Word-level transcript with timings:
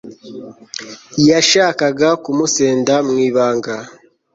yashakaga 1.29 2.09
kumusenda 2.23 2.93
mu 3.07 3.15
ibanga 3.27 3.75